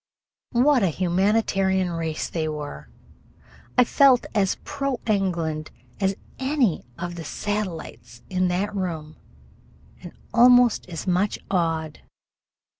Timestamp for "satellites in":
7.23-8.47